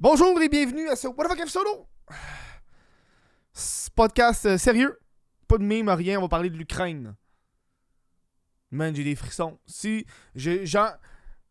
Bonjour 0.00 0.40
et 0.40 0.48
bienvenue 0.48 0.88
à 0.88 0.94
ce 0.94 1.08
What 1.08 1.24
the 1.24 1.36
fuck 1.36 1.48
solo? 1.48 1.88
Podcast 3.96 4.46
euh, 4.46 4.56
sérieux, 4.56 4.96
pas 5.48 5.58
de 5.58 5.64
mime, 5.64 5.88
rien, 5.88 6.18
on 6.18 6.22
va 6.22 6.28
parler 6.28 6.50
de 6.50 6.56
l'Ukraine. 6.56 7.16
Man, 8.70 8.94
j'ai 8.94 9.02
des 9.02 9.16
frissons. 9.16 9.58
Si, 9.66 10.06
j'ai, 10.36 10.64
genre, 10.66 10.92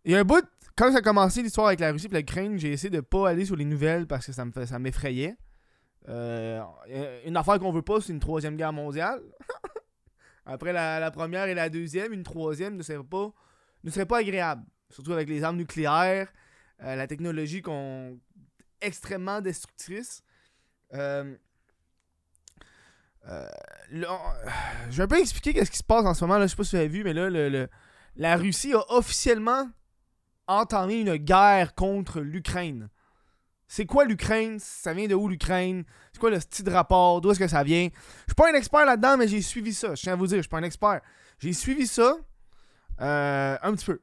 il 0.05 0.13
y 0.13 0.15
a 0.15 0.19
un 0.19 0.23
bout, 0.23 0.45
quand 0.77 0.93
ça 0.93 0.99
a 0.99 1.01
commencé 1.01 1.43
l'histoire 1.43 1.67
avec 1.67 1.81
la 1.81 1.91
Russie 1.91 2.07
et 2.09 2.15
l'Ukraine, 2.15 2.57
j'ai 2.57 2.71
essayé 2.71 2.89
de 2.89 3.01
pas 3.01 3.27
aller 3.27 3.43
sur 3.43 3.57
les 3.57 3.65
nouvelles 3.65 4.07
parce 4.07 4.25
que 4.25 4.31
ça 4.31 4.45
me 4.45 4.65
ça 4.65 4.79
m'effrayait. 4.79 5.35
Euh, 6.07 6.63
une 7.25 7.35
affaire 7.35 7.59
qu'on 7.59 7.73
veut 7.73 7.81
pas, 7.81 7.99
c'est 7.99 8.13
une 8.13 8.21
troisième 8.21 8.55
guerre 8.55 8.71
mondiale. 8.71 9.21
Après 10.45 10.71
la, 10.71 11.01
la, 11.01 11.11
première 11.11 11.49
et 11.49 11.53
la 11.53 11.67
deuxième, 11.67 12.13
une 12.13 12.23
troisième 12.23 12.77
ne 12.77 12.81
serait 12.81 13.03
pas, 13.03 13.33
ne 13.83 13.91
serait 13.91 14.05
pas 14.05 14.19
agréable. 14.19 14.63
Surtout 14.89 15.11
avec 15.11 15.27
les 15.27 15.43
armes 15.43 15.57
nucléaires, 15.57 16.31
euh, 16.83 16.95
la 16.95 17.07
technologie 17.07 17.61
qu'on 17.61 18.17
extrêmement 18.81 19.41
destructrice. 19.41 20.21
Euh, 20.93 21.35
euh, 23.27 23.47
je 23.91 24.97
vais 24.97 25.03
un 25.03 25.07
peu 25.07 25.19
expliquer 25.19 25.53
qu'est-ce 25.53 25.71
qui 25.71 25.77
se 25.77 25.83
passe 25.83 26.05
en 26.05 26.13
ce 26.13 26.23
moment. 26.23 26.37
Là. 26.37 26.45
Je 26.45 26.51
sais 26.51 26.55
pas 26.55 26.63
si 26.63 26.75
vous 26.75 26.81
avez 26.81 26.87
vu, 26.87 27.03
mais 27.03 27.13
là, 27.13 27.67
la 28.15 28.35
Russie 28.37 28.73
a 28.73 28.83
officiellement 28.91 29.69
entamé 30.47 31.01
une 31.01 31.17
guerre 31.17 31.75
contre 31.75 32.21
l'Ukraine. 32.21 32.89
C'est 33.67 33.85
quoi 33.85 34.05
l'Ukraine? 34.05 34.59
Ça 34.59 34.93
vient 34.93 35.07
de 35.07 35.15
où 35.15 35.27
l'Ukraine? 35.27 35.83
C'est 36.13 36.19
quoi 36.19 36.29
le 36.29 36.39
style 36.39 36.63
de 36.63 36.71
rapport? 36.71 37.19
D'où 37.19 37.31
est-ce 37.31 37.39
que 37.39 37.47
ça 37.47 37.63
vient? 37.63 37.89
Je 37.91 38.23
suis 38.27 38.35
pas 38.35 38.49
un 38.49 38.55
expert 38.55 38.85
là-dedans, 38.85 39.17
mais 39.17 39.27
j'ai 39.27 39.41
suivi 39.41 39.73
ça. 39.73 39.93
Je 39.93 40.01
tiens 40.01 40.13
à 40.13 40.15
vous 40.15 40.27
dire, 40.27 40.37
je 40.37 40.43
suis 40.43 40.49
pas 40.49 40.59
un 40.59 40.63
expert. 40.63 41.01
J'ai 41.39 41.51
suivi 41.51 41.85
ça 41.85 42.15
euh, 43.01 43.57
un 43.61 43.73
petit 43.73 43.85
peu. 43.85 44.01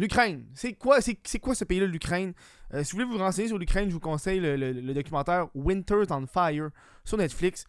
L'Ukraine. 0.00 0.46
C'est 0.54 0.72
quoi, 0.72 1.02
c'est, 1.02 1.38
quoi 1.40 1.54
ce 1.54 1.66
pays-là, 1.66 1.84
l'Ukraine? 1.86 2.32
Euh, 2.72 2.82
si 2.82 2.92
vous 2.92 3.02
voulez 3.02 3.12
vous 3.12 3.22
renseigner 3.22 3.48
sur 3.48 3.58
l'Ukraine, 3.58 3.90
je 3.90 3.92
vous 3.92 4.00
conseille 4.00 4.40
le, 4.40 4.94
documentaire 4.94 5.48
Winters 5.54 6.06
on 6.08 6.26
Fire 6.26 6.70
sur 7.04 7.18
Netflix. 7.18 7.66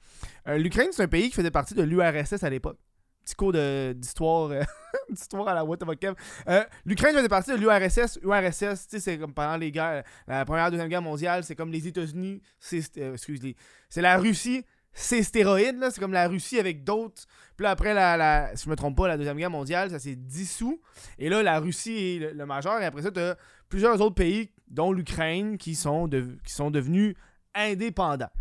Euh, 0.48 0.58
L'Ukraine, 0.58 0.88
c'est 0.92 1.04
un 1.04 1.10
pays 1.10 1.28
qui 1.28 1.36
faisait 1.36 1.52
partie 1.52 1.74
de 1.74 1.84
l'URSS 1.84 2.42
à 2.42 2.50
l'époque. 2.50 2.78
Petit 3.26 3.36
cours 3.36 3.52
d'histoire, 3.52 4.52
euh, 4.52 4.64
d'histoire 5.10 5.46
à 5.50 5.54
la 5.54 5.66
euh, 5.66 6.64
L'Ukraine 6.86 7.16
faisait 7.16 7.28
partie 7.28 7.52
de 7.52 7.58
l'URSS. 7.58 8.20
URSS, 8.24 8.88
c'est 8.98 9.18
comme 9.18 9.34
pendant 9.34 9.58
les 9.58 9.70
guerres, 9.70 10.06
la 10.26 10.46
première 10.46 10.72
deuxième 10.72 10.88
guerre 10.88 11.02
mondiale, 11.02 11.44
c'est 11.44 11.56
comme 11.56 11.72
les 11.74 11.86
États-Unis, 11.86 12.42
c'est, 12.62 12.98
excusez, 12.98 13.58
c'est 13.90 14.02
la 14.02 14.18
Russie, 14.18 14.64
c'est 14.94 15.24
stéroïde, 15.24 15.80
là. 15.80 15.92
C'est 15.92 16.00
comme 16.00 16.14
la 16.14 16.28
Russie 16.28 16.60
avec 16.60 16.84
d'autres. 16.84 17.24
Puis 17.56 17.64
là, 17.64 17.72
après, 17.72 17.94
la, 17.94 18.56
si 18.56 18.66
je 18.66 18.70
me 18.70 18.76
trompe 18.76 18.98
pas, 18.98 19.08
la 19.08 19.18
Deuxième 19.18 19.38
Guerre 19.38 19.50
mondiale, 19.50 19.90
ça 19.90 20.00
s'est 20.00 20.16
dissous. 20.16 20.82
Et 21.18 21.30
là, 21.30 21.44
la 21.44 21.60
Russie 21.60 21.94
est 21.94 22.34
le, 22.34 22.46
majeur. 22.46 22.82
Et 22.82 22.86
après 22.86 23.02
ça, 23.02 23.12
tu 23.12 23.20
as 23.20 23.38
plusieurs 23.70 24.02
autres 24.02 24.16
pays, 24.16 24.52
dont 24.68 24.92
l'Ukraine, 24.92 25.58
qui, 25.58 25.76
sont 25.76 26.10
qui 26.10 26.54
sont 26.54 26.72
devenus 26.72 27.16
indépendants. 27.56 28.32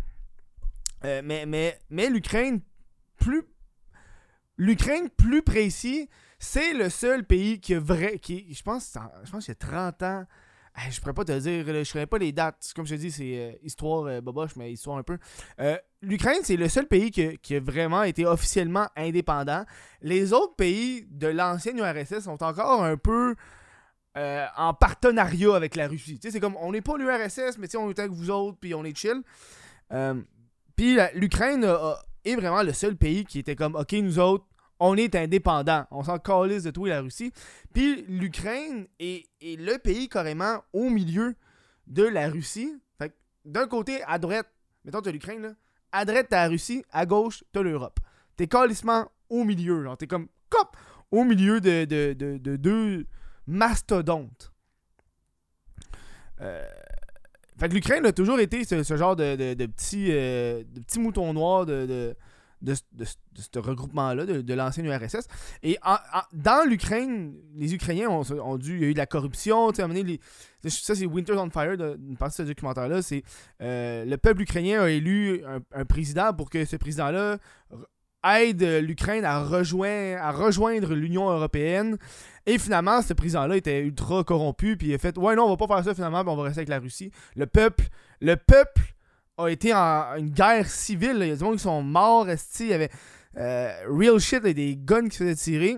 Euh, 1.03 1.21
mais 1.23 1.45
mais, 1.45 1.79
mais 1.89 2.09
l'Ukraine, 2.09 2.61
plus. 3.17 3.43
L'Ukraine, 4.57 5.09
plus 5.09 5.41
précis, 5.41 6.09
c'est 6.37 6.73
le 6.73 6.89
seul 6.89 7.25
pays 7.25 7.59
qui 7.59 7.75
a 7.75 7.79
vrai. 7.79 8.19
Qui, 8.19 8.53
je 8.53 8.61
pense, 8.61 8.95
je 9.23 9.31
pense 9.31 9.45
qu'il 9.45 9.53
y 9.53 9.57
a 9.57 9.67
30 9.67 10.03
ans 10.03 10.25
je 10.89 10.99
pourrais 10.99 11.13
pas 11.13 11.25
te 11.25 11.37
dire, 11.37 11.65
je 11.65 11.71
ne 11.71 11.91
connais 11.91 12.05
pas 12.05 12.17
les 12.17 12.31
dates. 12.31 12.71
Comme 12.75 12.85
je 12.85 12.95
te 12.95 12.99
dis, 12.99 13.11
c'est 13.11 13.37
euh, 13.37 13.51
histoire 13.63 14.05
euh, 14.05 14.21
boboche, 14.21 14.55
mais 14.55 14.71
histoire 14.71 14.97
un 14.97 15.03
peu. 15.03 15.17
Euh, 15.59 15.77
L'Ukraine, 16.01 16.39
c'est 16.43 16.55
le 16.55 16.69
seul 16.69 16.87
pays 16.87 17.11
qui, 17.11 17.55
a 17.55 17.59
vraiment 17.59 18.03
été 18.03 18.25
officiellement 18.25 18.87
indépendant. 18.95 19.65
Les 20.01 20.33
autres 20.33 20.55
pays 20.55 21.05
de 21.09 21.27
l'ancienne 21.27 21.77
URSS 21.77 22.21
sont 22.21 22.41
encore 22.41 22.83
un 22.83 22.97
peu 22.97 23.35
en 24.15 24.73
partenariat 24.73 25.55
avec 25.55 25.75
la 25.75 25.87
Russie. 25.87 26.19
C'est 26.21 26.39
comme, 26.39 26.57
on 26.57 26.71
n'est 26.71 26.81
pas 26.81 26.97
l'URSS, 26.97 27.57
mais 27.59 27.73
on 27.75 27.89
est 27.89 27.99
avec 27.99 28.11
vous 28.11 28.31
autres, 28.31 28.57
puis 28.59 28.73
on 28.73 28.83
est 28.83 28.97
chill. 28.97 29.21
puis 30.75 30.97
l'Ukraine 31.13 31.63
est 32.25 32.35
vraiment 32.35 32.63
le 32.63 32.73
seul 32.73 32.95
pays 32.95 33.23
qui 33.23 33.37
était 33.37 33.55
comme, 33.55 33.75
ok, 33.75 33.91
nous 33.93 34.17
autres, 34.17 34.45
on 34.81 34.97
est 34.97 35.15
indépendant. 35.15 35.85
On 35.91 36.03
s'en 36.03 36.17
calisse 36.17 36.63
de 36.63 36.71
tout 36.71 36.87
et 36.87 36.89
la 36.89 37.01
Russie. 37.01 37.31
Puis 37.71 38.03
l'Ukraine 38.07 38.87
est, 38.99 39.27
le 39.41 39.77
pays 39.77 40.09
carrément 40.09 40.63
au 40.73 40.89
milieu 40.89 41.35
de 41.85 42.03
la 42.03 42.27
Russie. 42.29 42.81
Fait 42.97 43.15
d'un 43.45 43.67
côté, 43.67 44.01
à 44.07 44.17
droite, 44.17 44.47
mettons, 44.83 45.01
t'as 45.01 45.11
l'Ukraine, 45.11 45.43
là. 45.43 45.53
À 45.91 46.03
droite, 46.03 46.27
t'as 46.31 46.43
la 46.43 46.49
Russie. 46.49 46.83
À 46.89 47.05
gauche, 47.05 47.43
t'as 47.53 47.61
l'Europe. 47.61 47.99
T'es 48.35 48.47
calissement 48.47 49.11
au 49.29 49.43
milieu. 49.43 49.83
Genre, 49.83 49.95
t'es 49.95 50.07
comme, 50.07 50.27
cop, 50.49 50.75
au 51.11 51.25
milieu 51.25 51.61
de, 51.61 51.85
de, 51.85 52.55
deux 52.55 53.05
mastodontes. 53.45 54.51
Euh, 56.41 56.67
fait 57.59 57.69
que 57.69 57.75
l'Ukraine 57.75 58.07
a 58.07 58.13
toujours 58.13 58.39
été 58.39 58.65
ce, 58.65 58.97
genre 58.97 59.15
de, 59.15 59.35
petit, 59.67 60.07
euh, 60.09 60.63
de 60.63 60.99
mouton 60.99 61.33
noir 61.33 61.67
de, 61.67 62.15
de, 62.61 62.75
ce 62.75 63.59
regroupement-là, 63.59 64.25
de, 64.25 64.53
l'ancienne 64.53 64.85
URSS. 64.85 65.27
Et 65.63 65.77
dans 66.33 66.67
l'Ukraine, 66.67 67.35
les 67.55 67.73
Ukrainiens 67.73 68.09
ont, 68.09 68.57
dû. 68.57 68.77
Il 68.77 68.81
y 68.81 68.85
a 68.85 68.89
eu 68.89 68.93
de 68.93 68.99
la 68.99 69.05
corruption. 69.05 69.71
ça, 69.73 70.95
c'est 70.95 71.05
Winter 71.05 71.33
on 71.33 71.49
Fire, 71.49 71.73
une 71.73 72.17
partie 72.17 72.41
de 72.41 72.47
ce 72.47 72.51
documentaire-là. 72.51 73.01
C'est 73.01 73.23
euh, 73.61 74.05
le 74.05 74.17
peuple 74.17 74.41
ukrainien 74.43 74.81
a 74.81 74.89
élu 74.89 75.43
un, 75.73 75.85
président 75.85 76.33
pour 76.33 76.49
que 76.49 76.65
ce 76.65 76.75
président-là 76.75 77.37
aide 78.23 78.61
l'Ukraine 78.61 79.25
à, 79.25 79.43
rejoindre, 79.43 80.21
à 80.21 80.31
rejoindre 80.31 80.93
l'Union 80.93 81.29
européenne. 81.29 81.97
Et 82.45 82.57
finalement, 82.57 83.01
ce 83.01 83.13
président-là 83.13 83.57
était 83.57 83.81
ultra 83.81 84.23
corrompu. 84.23 84.77
Puis 84.77 84.89
il 84.89 84.93
a 84.93 84.97
fait 84.97 85.17
Ouais, 85.17 85.35
non, 85.35 85.45
on 85.45 85.49
va 85.49 85.57
pas 85.57 85.67
faire 85.67 85.83
ça 85.83 85.95
finalement, 85.95 86.23
on 86.25 86.35
va 86.35 86.43
rester 86.43 86.59
avec 86.59 86.69
la 86.69 86.79
Russie. 86.79 87.11
Le 87.35 87.47
peuple, 87.47 87.85
le 88.19 88.35
peuple 88.35 88.93
a 89.43 89.51
été 89.51 89.73
en 89.73 90.15
une 90.17 90.29
guerre 90.29 90.69
civile. 90.69 91.17
Il 91.21 91.27
y 91.27 91.31
a 91.31 91.33
des 91.33 91.39
gens 91.39 91.51
qui 91.51 91.59
sont 91.59 91.81
morts. 91.81 92.27
Il 92.59 92.67
y 92.67 92.73
avait 92.73 92.91
euh, 93.37 93.73
real 93.87 94.19
shit, 94.19 94.43
et 94.45 94.53
des 94.53 94.75
guns 94.77 95.07
qui 95.07 95.17
se 95.17 95.23
faisaient 95.23 95.35
tirer. 95.35 95.77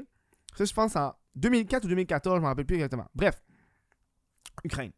Ça, 0.55 0.65
je 0.65 0.73
pense 0.73 0.95
en 0.95 1.13
2004 1.35 1.85
ou 1.85 1.87
2014, 1.87 2.35
je 2.35 2.37
ne 2.37 2.43
me 2.43 2.47
rappelle 2.47 2.65
plus 2.65 2.75
exactement. 2.75 3.07
Bref, 3.15 3.41
Ukraine. 4.63 4.91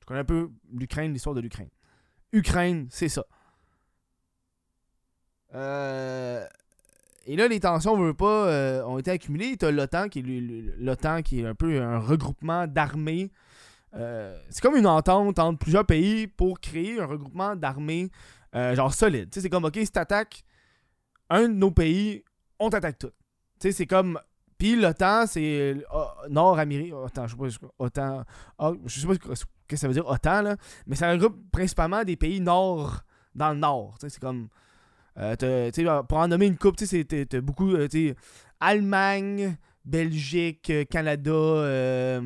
Je 0.00 0.06
connais 0.06 0.20
un 0.20 0.24
peu 0.24 0.50
l'Ukraine, 0.72 1.12
l'histoire 1.12 1.34
de 1.34 1.40
l'Ukraine. 1.40 1.70
Ukraine, 2.32 2.86
c'est 2.90 3.08
ça. 3.08 3.24
Euh, 5.54 6.46
et 7.26 7.36
là, 7.36 7.46
les 7.46 7.60
tensions, 7.60 7.92
on 7.92 7.98
veut 7.98 8.14
pas, 8.14 8.48
euh, 8.48 8.84
ont 8.84 8.98
été 8.98 9.10
accumulées. 9.10 9.56
Tu 9.56 9.66
as 9.66 9.70
l'OTAN, 9.70 10.08
qui 10.08 10.22
l'OTAN, 10.22 11.22
qui 11.22 11.40
est 11.40 11.46
un 11.46 11.54
peu 11.54 11.80
un 11.80 11.98
regroupement 11.98 12.66
d'armées 12.66 13.30
euh, 13.94 14.38
c'est 14.48 14.62
comme 14.62 14.76
une 14.76 14.86
entente 14.86 15.38
entre 15.38 15.58
plusieurs 15.58 15.84
pays 15.84 16.26
pour 16.26 16.60
créer 16.60 17.00
un 17.00 17.06
regroupement 17.06 17.56
d'armées 17.56 18.10
euh, 18.54 18.74
genre 18.74 18.92
solide. 18.92 19.28
c'est 19.32 19.48
comme, 19.50 19.64
ok, 19.64 19.76
si 19.76 19.90
t'attaques 19.90 20.44
un 21.28 21.48
de 21.48 21.54
nos 21.54 21.70
pays, 21.70 22.24
on 22.58 22.70
t'attaque 22.70 22.98
tout. 22.98 23.12
c'est 23.58 23.86
comme. 23.86 24.18
Puis 24.58 24.76
l'OTAN, 24.76 25.26
c'est 25.26 25.74
euh, 25.74 25.82
Nord-Amérique. 26.30 26.94
OTAN, 26.94 27.26
je 27.26 27.36
sais 27.50 27.58
pas. 27.58 27.68
OTAN. 27.78 28.24
Ah, 28.58 28.72
je 28.86 29.00
sais 29.00 29.06
pas 29.06 29.14
ce 29.34 29.44
que 29.66 29.76
ça 29.76 29.88
veut 29.88 29.94
dire 29.94 30.06
OTAN, 30.06 30.42
là. 30.42 30.56
Mais 30.86 30.94
ça 30.94 31.10
regroupe 31.10 31.50
principalement 31.50 32.04
des 32.04 32.16
pays 32.16 32.40
nord 32.40 33.02
dans 33.34 33.50
le 33.50 33.58
nord. 33.58 33.98
c'est 34.00 34.20
comme. 34.20 34.48
pour 36.08 36.18
en 36.18 36.28
nommer 36.28 36.46
une 36.46 36.58
coupe, 36.58 36.76
t'as 36.76 37.40
beaucoup. 37.40 37.74
Allemagne, 38.60 39.56
Belgique, 39.84 40.72
Canada. 40.88 42.20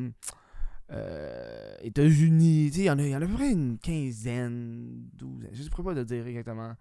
Euh, 0.91 1.75
États-Unis, 1.81 2.67
il 2.67 2.83
y, 2.83 2.89
en 2.89 2.97
a, 2.97 3.03
y 3.03 3.15
en 3.15 3.21
a 3.21 3.25
à 3.25 3.27
peu 3.27 3.33
près 3.33 3.51
une 3.51 3.77
quinzaine, 3.77 5.09
douzaine. 5.13 5.53
Je 5.53 5.63
ne 5.63 5.69
pourrais 5.69 5.93
pas 5.93 6.01
te 6.01 6.05
dire 6.05 6.25
exactement 6.27 6.75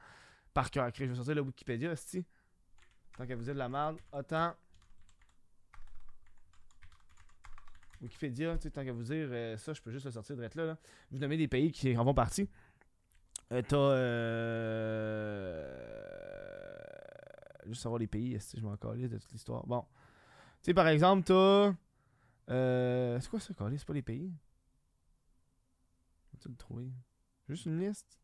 par 0.55 0.71
cœur. 0.71 0.91
Je 0.95 1.05
vais 1.05 1.15
sortir 1.15 1.35
le 1.35 1.41
Wikipédia, 1.43 1.93
aussi. 1.93 2.25
Tant 3.17 3.27
qu'à 3.27 3.35
vous 3.35 3.43
dire 3.43 3.55
de 3.55 3.59
la 3.59 3.69
merde, 3.69 3.99
autant. 4.13 4.55
Wikipédia, 8.01 8.57
tant 8.59 8.85
qu'à 8.85 8.93
vous 8.93 9.03
dire 9.03 9.29
euh, 9.31 9.57
ça, 9.57 9.73
je 9.73 9.81
peux 9.81 9.91
juste 9.91 10.05
le 10.05 10.13
sortir 10.13 10.37
de 10.37 10.43
là, 10.43 10.51
là. 10.55 10.79
Vous 11.11 11.19
nommez 11.19 11.37
des 11.37 11.49
pays 11.49 11.73
qui 11.73 11.97
en 11.97 12.05
font 12.05 12.15
partie. 12.15 12.49
Euh, 13.53 13.63
T'as. 13.67 13.77
Euh... 13.77 15.17
Juste 17.67 17.83
savoir 17.83 17.99
les 17.99 18.07
pays, 18.07 18.39
si 18.41 18.57
je 18.57 18.63
m'en 18.63 18.77
calais 18.77 19.09
de 19.09 19.19
toute 19.19 19.33
l'histoire. 19.33 19.67
Bon. 19.67 19.85
Tu 20.63 20.67
sais, 20.71 20.75
par 20.75 20.87
exemple, 20.89 21.25
t'as. 21.25 21.73
Euh, 22.51 23.19
c'est 23.21 23.29
quoi 23.29 23.41
ça, 23.41 23.55
C'est 23.57 23.85
pas 23.85 23.95
les 23.95 24.03
pays? 24.03 24.33
tu 26.41 26.49
le 26.49 26.57
trouver? 26.57 26.93
Juste 27.49 27.67
une 27.67 27.81
liste? 27.81 28.19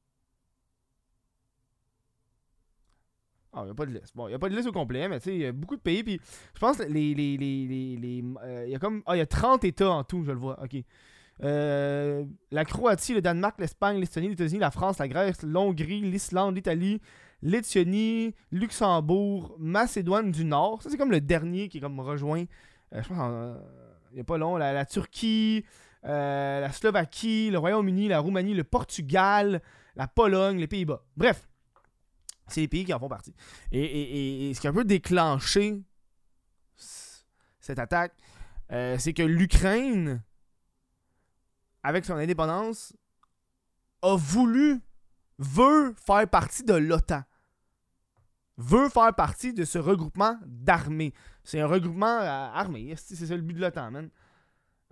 Ah, 3.55 3.61
il 3.63 3.65
n'y 3.67 3.71
a 3.71 3.75
pas 3.75 3.87
de 3.87 3.93
liste. 3.93 4.17
Bon, 4.17 4.29
il 4.29 4.31
n'y 4.31 4.35
a 4.35 4.39
pas 4.39 4.49
de 4.49 4.57
liste 4.57 4.69
au 4.69 4.73
complet, 4.73 5.09
mais 5.09 5.19
tu 5.21 5.25
sais, 5.25 5.35
il 5.35 5.41
y 5.43 5.47
a 5.47 5.53
beaucoup 5.53 5.77
de 5.77 5.81
pays. 5.81 6.03
Puis 6.03 6.21
je 6.55 6.61
pense 6.61 6.79
les. 6.79 7.15
les, 7.15 7.37
les, 7.37 7.67
les, 7.67 8.25
euh, 8.43 8.67
y 8.67 8.75
a 8.75 8.79
comme. 8.79 9.03
Ah, 9.07 9.15
il 9.17 9.19
y 9.19 9.23
a 9.23 9.27
30 9.27 9.65
États 9.65 9.91
en 9.91 10.05
tout, 10.05 10.25
je 10.25 10.33
le 10.33 10.39
vois. 10.39 10.63
Ok. 10.63 10.77
Euh, 11.43 12.25
la 12.51 12.65
Croatie, 12.65 13.15
le 13.15 13.21
Danemark, 13.21 13.59
l'Espagne, 13.59 13.99
l'Estonie, 13.99 14.35
les 14.35 14.59
la 14.59 14.71
France, 14.71 14.99
la 14.99 15.09
Grèce, 15.09 15.43
l'Hongrie, 15.43 16.01
l'Islande, 16.01 16.55
l'Italie, 16.55 17.01
l'Éthiopie, 17.43 18.35
Luxembourg, 18.53 19.57
Macédoine 19.59 20.31
du 20.31 20.45
Nord. 20.45 20.83
Ça, 20.83 20.89
c'est 20.89 20.97
comme 20.97 21.11
le 21.11 21.21
dernier 21.21 21.69
qui 21.69 21.79
est 21.79 21.81
comme 21.81 22.01
rejoint. 22.01 22.45
je 22.93 23.09
pense 23.09 23.19
en, 23.19 23.57
il 24.13 24.17
n'y 24.17 24.23
pas 24.25 24.39
long, 24.39 24.57
la, 24.57 24.85
Turquie, 24.85 25.65
euh, 26.05 26.61
la 26.61 26.73
Slovaquie, 26.73 27.51
le 27.51 27.59
Royaume-Uni, 27.59 28.09
la 28.09 28.21
Roumanie, 28.21 28.55
le 28.55 28.65
Portugal, 28.65 29.63
la 29.97 30.07
Pologne, 30.07 30.59
les 30.59 30.67
Pays-Bas. 30.67 31.05
Bref, 31.17 31.49
c'est 32.49 32.61
les 32.61 32.69
pays 32.69 32.85
qui 32.85 32.93
en 32.93 32.99
font 32.99 33.09
partie. 33.09 33.35
Et, 33.71 34.53
ce 34.55 34.61
qui 34.61 34.67
a 34.67 34.71
un 34.71 34.75
peu 34.75 34.85
déclenché 34.85 35.83
cette 36.77 37.79
attaque, 37.79 38.15
euh, 38.73 38.97
c'est 38.99 39.15
que 39.15 39.23
l'Ukraine, 39.23 40.23
avec 41.83 42.05
son 42.05 42.15
indépendance, 42.15 42.95
a 44.03 44.17
voulu, 44.17 44.81
veut 45.39 45.95
faire 46.05 46.29
partie 46.29 46.65
de 46.65 46.75
l'OTAN. 46.75 47.23
Veut 48.59 48.89
faire 48.91 49.15
partie 49.15 49.55
de 49.55 49.65
ce 49.65 49.79
regroupement 49.79 50.39
d'armées. 50.45 51.15
C'est 51.45 51.61
un 51.61 51.67
regroupement 51.67 52.21
euh, 52.21 52.49
armé. 52.55 52.95
C'est 52.97 53.17
ça 53.17 53.35
le 53.35 53.43
but 53.43 53.55
de 53.55 53.61
l'OTAN, 53.61 53.91
man. 53.91 54.11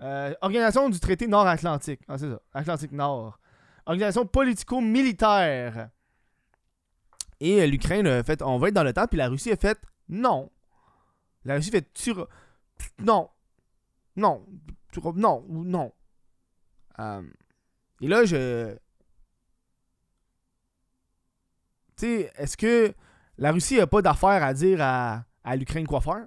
Euh, 0.00 0.34
organisation 0.40 0.88
du 0.88 0.98
traité 0.98 1.26
nord-atlantique. 1.26 2.00
Ah, 2.08 2.18
c'est 2.18 2.30
ça. 2.30 2.40
Atlantique 2.54 2.92
Nord. 2.92 3.38
Organisation 3.86 4.26
politico-militaire. 4.26 5.90
Et 7.38 7.60
euh, 7.62 7.66
l'Ukraine 7.66 8.06
a 8.06 8.22
fait 8.22 8.42
on 8.42 8.58
va 8.58 8.68
être 8.68 8.74
dans 8.74 8.92
temps, 8.92 9.06
puis 9.06 9.18
la 9.18 9.28
Russie 9.28 9.52
a 9.52 9.56
fait 9.56 9.78
non. 10.08 10.50
La 11.44 11.54
Russie 11.54 11.70
fait 11.70 11.92
tu 11.92 12.12
non. 12.98 13.28
Non. 14.16 14.46
Non 15.14 15.44
non. 15.48 15.92
Et 18.00 18.08
là, 18.08 18.24
je. 18.24 18.74
Tu 21.96 22.06
sais, 22.06 22.32
est-ce 22.36 22.56
que 22.56 22.94
la 23.36 23.52
Russie 23.52 23.80
a 23.80 23.86
pas 23.86 24.02
d'affaire 24.02 24.42
à 24.42 24.54
dire 24.54 24.80
à, 24.80 25.24
à 25.44 25.56
l'Ukraine 25.56 25.86
quoi 25.86 26.00
faire? 26.00 26.26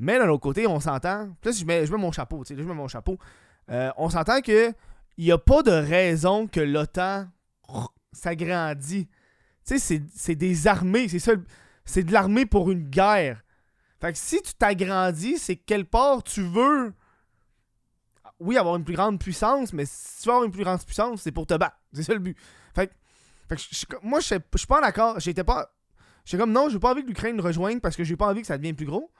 Mais 0.00 0.18
d'un 0.18 0.28
autre 0.28 0.40
côté, 0.40 0.66
on 0.66 0.80
s'entend. 0.80 1.28
Là, 1.44 1.52
je 1.52 1.64
mets, 1.64 1.84
je 1.84 1.92
mets 1.92 1.98
mon 1.98 2.10
chapeau, 2.10 2.42
tu 2.42 2.54
sais, 2.54 2.60
je 2.60 2.66
mets 2.66 2.74
mon 2.74 2.88
chapeau. 2.88 3.18
Euh, 3.70 3.90
on 3.98 4.08
s'entend 4.08 4.40
que 4.40 4.72
il 5.18 5.24
n'y 5.24 5.30
a 5.30 5.36
pas 5.38 5.62
de 5.62 5.70
raison 5.70 6.46
que 6.46 6.60
l'OTAN 6.60 7.26
s'agrandit. 8.12 9.08
Tu 9.66 9.78
sais, 9.78 10.02
c'est 10.14 10.34
des 10.34 10.66
armées, 10.66 11.08
c'est 11.08 11.18
ça. 11.18 11.32
C'est 11.84 12.02
de 12.02 12.12
l'armée 12.12 12.46
pour 12.46 12.70
une 12.70 12.88
guerre. 12.88 13.42
Fait 14.00 14.12
que 14.12 14.18
si 14.18 14.40
tu 14.40 14.54
t'agrandis, 14.54 15.38
c'est 15.38 15.56
quelle 15.56 15.84
part 15.84 16.22
tu 16.22 16.40
veux. 16.40 16.94
Oui, 18.38 18.56
avoir 18.56 18.76
une 18.76 18.84
plus 18.84 18.94
grande 18.94 19.20
puissance, 19.20 19.74
mais 19.74 19.84
si 19.84 20.22
tu 20.22 20.28
veux 20.28 20.32
avoir 20.32 20.46
une 20.46 20.52
plus 20.52 20.64
grande 20.64 20.82
puissance, 20.82 21.20
c'est 21.20 21.32
pour 21.32 21.46
te 21.46 21.54
battre. 21.54 21.76
C'est 21.92 22.04
ça 22.04 22.14
le 22.14 22.20
but. 22.20 22.38
Fait 22.74 22.86
que, 22.86 23.96
moi, 24.02 24.20
je 24.20 24.26
suis 24.56 24.66
pas 24.66 24.80
d'accord. 24.80 25.20
J'étais 25.20 25.44
pas. 25.44 25.74
J'étais 26.24 26.40
comme 26.40 26.52
non, 26.52 26.70
j'ai 26.70 26.78
pas 26.78 26.92
envie 26.92 27.02
que 27.02 27.08
l'Ukraine 27.08 27.38
rejoigne 27.40 27.80
parce 27.80 27.96
que 27.96 28.04
j'ai 28.04 28.16
pas 28.16 28.28
envie 28.28 28.40
que 28.40 28.46
ça 28.46 28.56
devienne 28.56 28.76
plus 28.76 28.86
gros. 28.86 29.10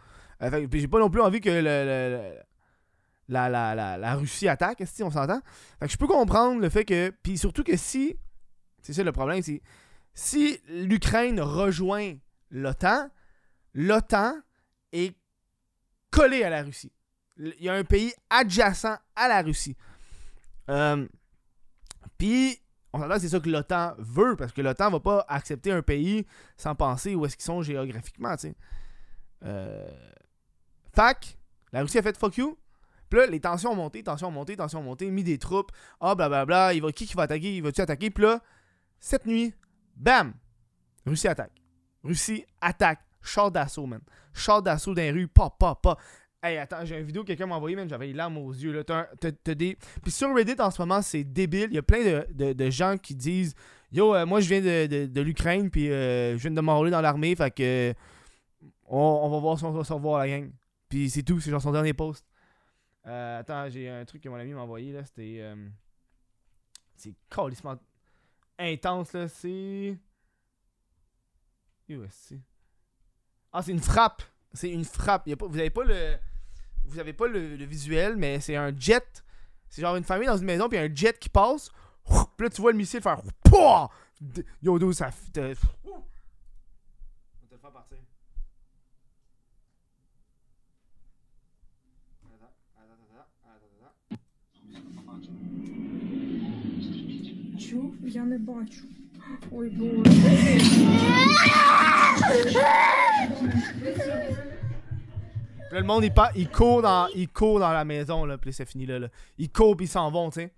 Euh, 0.42 0.66
j'ai 0.72 0.88
pas 0.88 0.98
non 0.98 1.10
plus 1.10 1.20
envie 1.20 1.40
que 1.40 1.50
le, 1.50 2.34
la, 3.28 3.48
la, 3.48 3.98
la, 3.98 4.14
Russie 4.14 4.48
attaque, 4.48 4.82
si 4.86 5.02
on 5.02 5.10
s'entend? 5.10 5.40
Fait 5.78 5.86
que 5.86 5.92
je 5.92 5.98
peux 5.98 6.06
comprendre 6.06 6.60
le 6.60 6.68
fait 6.68 6.84
que. 6.84 7.12
Puis 7.22 7.38
surtout 7.38 7.62
que 7.62 7.76
si. 7.76 8.16
C'est 8.82 8.92
ça 8.92 9.02
le 9.02 9.12
problème, 9.12 9.42
c'est. 9.42 9.62
Si 10.14 10.60
l'Ukraine 10.68 11.40
rejoint 11.40 12.14
l'OTAN, 12.50 13.10
l'OTAN 13.74 14.34
est 14.92 15.16
collé 16.10 16.42
à 16.42 16.50
la 16.50 16.62
Russie. 16.62 16.92
Il 17.38 17.54
y 17.60 17.68
a 17.68 17.74
un 17.74 17.84
pays 17.84 18.12
adjacent 18.28 18.98
à 19.14 19.28
la 19.28 19.42
Russie. 19.42 19.76
Euh, 20.68 21.06
puis, 22.18 22.60
on 22.92 22.98
s'entend 22.98 23.14
que 23.14 23.20
c'est 23.20 23.28
ça 23.28 23.40
que 23.40 23.48
l'OTAN 23.48 23.94
veut, 23.98 24.36
parce 24.36 24.52
que 24.52 24.60
l'OTAN 24.60 24.90
va 24.90 25.00
pas 25.00 25.24
accepter 25.28 25.70
un 25.70 25.82
pays 25.82 26.26
sans 26.56 26.74
penser 26.74 27.14
où 27.14 27.24
est-ce 27.24 27.36
qu'ils 27.36 27.44
sont 27.44 27.62
géographiquement, 27.62 28.34
tu 28.36 28.48
sais. 28.48 28.56
Euh, 29.44 29.88
La 31.72 31.82
Russie 31.82 31.98
a 31.98 32.02
fait 32.02 32.16
fuck 32.16 32.36
you. 32.36 32.58
Puis 33.08 33.18
là, 33.18 33.26
les 33.26 33.40
tensions 33.40 33.72
ont 33.72 33.76
monté, 33.76 34.02
tensions 34.02 34.28
ont 34.28 34.32
monté, 34.32 34.56
tensions 34.56 34.80
ont 34.80 34.84
monté, 34.84 35.10
mis 35.10 35.24
des 35.24 35.38
troupes. 35.38 35.72
Ah, 36.00 36.14
blablabla, 36.14 36.74
il 36.74 36.82
va, 36.82 36.92
qui 36.92 37.06
qui 37.06 37.14
va 37.14 37.24
attaquer, 37.24 37.56
il 37.56 37.62
va-tu 37.62 37.80
attaquer? 37.80 38.10
Puis 38.10 38.22
là, 38.22 38.40
cette 39.00 39.26
nuit, 39.26 39.52
bam! 39.96 40.32
Russie 41.06 41.28
attaque. 41.28 41.52
Russie 42.04 42.44
attaque. 42.60 43.00
Char 43.22 43.50
d'assaut, 43.50 43.86
man. 43.86 44.00
Char 44.32 44.62
d'assaut 44.62 44.94
dans 44.94 45.02
les 45.02 45.10
rues, 45.10 45.28
pas, 45.28 45.50
pas, 45.50 45.74
pas. 45.74 45.98
Hey, 46.42 46.56
attends, 46.56 46.84
j'ai 46.84 46.98
une 46.98 47.04
vidéo 47.04 47.22
que 47.22 47.28
quelqu'un 47.28 47.46
m'a 47.46 47.56
envoyé, 47.56 47.76
man. 47.76 47.88
J'avais 47.88 48.06
les 48.06 48.12
larmes 48.12 48.38
aux 48.38 48.52
yeux, 48.52 48.72
là. 48.72 48.84
T'as, 48.84 49.54
des... 49.54 49.76
Puis 50.02 50.12
sur 50.12 50.34
Reddit, 50.34 50.54
en 50.58 50.70
ce 50.70 50.80
moment, 50.80 51.02
c'est 51.02 51.24
débile. 51.24 51.68
Il 51.70 51.74
y 51.74 51.78
a 51.78 51.82
plein 51.82 52.24
de, 52.30 52.52
de, 52.52 52.70
gens 52.70 52.96
qui 52.96 53.14
disent 53.14 53.54
Yo, 53.92 54.14
euh, 54.14 54.24
moi, 54.24 54.40
je 54.40 54.48
viens 54.48 54.60
de, 54.60 55.06
de, 55.06 55.20
l'Ukraine, 55.20 55.68
puis 55.68 55.90
euh, 55.90 56.36
je 56.36 56.42
viens 56.42 56.50
de 56.52 56.60
m'enrôler 56.60 56.90
dans 56.90 57.00
l'armée, 57.00 57.34
fait 57.34 57.50
que. 57.50 57.94
On, 58.86 59.20
on, 59.22 59.28
va 59.28 59.38
voir 59.38 59.58
si 59.58 59.64
on 59.64 59.70
va 59.70 59.84
se 59.84 59.92
revoir 59.92 60.20
la 60.20 60.28
gang. 60.28 60.50
Puis 60.90 61.08
c'est 61.08 61.22
tout, 61.22 61.40
c'est 61.40 61.50
genre 61.50 61.62
son 61.62 61.72
dernier 61.72 61.94
post. 61.94 62.26
Euh, 63.06 63.38
attends, 63.38 63.70
j'ai 63.70 63.88
un 63.88 64.04
truc 64.04 64.22
que 64.22 64.28
mon 64.28 64.36
ami 64.36 64.52
m'a 64.52 64.60
envoyé 64.60 64.92
là, 64.92 65.04
c'était. 65.04 65.38
Euh, 65.40 65.68
c'est 66.96 67.14
calissement 67.30 67.78
intense 68.58 69.14
là, 69.14 69.28
c'est. 69.28 69.96
Ah, 73.52 73.62
c'est 73.62 73.72
une 73.72 73.80
frappe! 73.80 74.22
C'est 74.52 74.70
une 74.70 74.84
frappe. 74.84 75.26
Y 75.26 75.32
a 75.32 75.36
pas, 75.36 75.46
vous 75.46 75.58
avez 75.58 75.70
pas 75.70 75.84
le. 75.84 76.16
Vous 76.84 76.98
avez 76.98 77.12
pas 77.12 77.28
le, 77.28 77.54
visuel, 77.64 78.16
mais 78.16 78.40
c'est 78.40 78.56
un 78.56 78.76
jet. 78.76 79.24
C'est 79.68 79.82
genre 79.82 79.96
une 79.96 80.04
famille 80.04 80.26
dans 80.26 80.36
une 80.36 80.44
maison, 80.44 80.68
puis 80.68 80.78
un 80.78 80.92
jet 80.92 81.18
qui 81.18 81.28
passe. 81.28 81.70
Puis 82.04 82.46
là, 82.46 82.50
tu 82.50 82.60
vois 82.60 82.72
le 82.72 82.78
missile 82.78 83.00
faire. 83.00 83.20
Yo, 84.62 84.92
ça. 84.92 85.10
On 85.10 85.30
te 85.30 85.40
le 85.40 85.56
faire 87.60 87.72
partir. 87.72 87.98
я 98.01 98.23
не 98.23 98.37
бачу. 98.37 98.87
Ой, 99.51 99.69
боже. 99.69 100.03
le 105.71 105.83
monde, 105.83 106.05
il, 106.05 106.13
il, 106.35 106.49
court 106.49 106.81
dans, 106.81 107.07
il 107.15 107.27
court 107.27 107.59
dans 107.59 107.71
la 107.71 107.83
maison, 107.85 108.25
là, 108.25 108.37
puis 108.37 108.53
c'est 108.53 108.65
fini 108.65 108.85
là, 108.85 108.99
là. 108.99 109.09
Ils 109.37 109.51
courent, 109.51 109.75
puis 109.75 109.87
ils 109.87 109.89
s'en 109.89 110.09
vont, 110.09 110.29
tu 110.29 110.41
sais. 110.41 110.53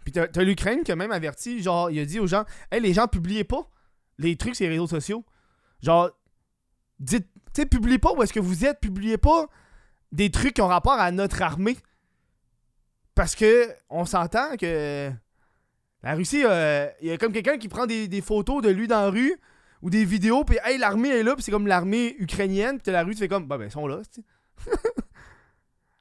Puis 0.00 0.12
t'as, 0.12 0.42
l'Ukraine 0.42 0.82
qui 0.84 0.92
a 0.92 0.96
même 0.96 1.10
averti, 1.10 1.62
genre, 1.62 1.90
il 1.90 1.98
a 1.98 2.04
dit 2.04 2.20
aux 2.20 2.26
gens, 2.26 2.44
hey, 2.70 2.80
les 2.80 2.94
gens, 2.94 3.08
publiez 3.08 3.44
pas 3.44 3.68
les 4.18 4.36
trucs 4.36 4.54
sur 4.54 4.64
les 4.64 4.70
réseaux 4.70 4.86
sociaux. 4.86 5.24
Genre, 5.82 6.10
dites, 7.00 7.26
tu 7.52 7.62
sais, 7.62 7.66
publiez 7.66 7.98
pas 7.98 8.12
où 8.12 8.22
est-ce 8.22 8.32
que 8.32 8.40
vous 8.40 8.64
êtes, 8.64 8.80
publiez 8.80 9.18
pas 9.18 9.46
des 10.12 10.30
trucs 10.30 10.54
qui 10.54 10.62
ont 10.62 10.68
rapport 10.68 10.98
à 10.98 11.10
notre 11.10 11.42
armée. 11.42 11.76
Parce 13.14 13.34
que 13.34 13.68
on 13.90 14.04
s'entend 14.04 14.56
que 14.56 15.10
la 16.03 16.15
Russie, 16.15 16.43
euh, 16.45 16.87
il 17.01 17.07
y 17.07 17.11
a 17.11 17.17
comme 17.17 17.31
quelqu'un 17.31 17.57
qui 17.57 17.67
prend 17.67 17.85
des, 17.85 18.21
photos 18.21 18.61
de 18.63 18.69
lui 18.69 18.87
dans 18.87 19.01
la 19.01 19.09
rue 19.09 19.35
ou 19.81 19.89
des 19.89 20.05
vidéos, 20.05 20.43
puis 20.43 20.57
hey, 20.63 20.77
l'armée 20.77 21.09
est 21.09 21.23
là, 21.23 21.35
puis 21.35 21.43
c'est 21.43 21.51
comme 21.51 21.67
l'armée 21.67 22.15
ukrainienne, 22.19 22.79
puis 22.79 22.91
la 22.91 23.03
Russie 23.03 23.19
fait 23.19 23.27
comme, 23.27 23.47
bah 23.47 23.57
ben, 23.57 23.65
ils 23.65 23.71
sont 23.71 23.87
là, 23.87 24.01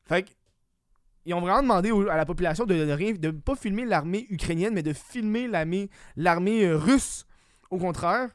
Fait 0.07 0.23
que, 0.25 0.31
ils 1.25 1.35
ont 1.35 1.41
vraiment 1.41 1.63
demandé 1.63 1.93
à 2.11 2.17
la 2.17 2.27
population 2.27 2.65
de 2.65 2.75
ne 2.75 2.93
rien, 2.93 3.15
pas 3.45 3.55
filmer 3.55 3.85
l'armée 3.85 4.27
ukrainienne, 4.31 4.75
mais 4.75 4.83
de 4.83 4.93
filmer 4.93 5.49
l'armée 6.17 6.65
euh, 6.65 6.77
russe. 6.77 7.27
Au 7.71 7.79
contraire. 7.79 8.31